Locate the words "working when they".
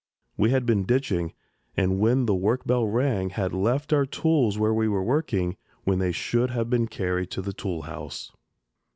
5.03-6.11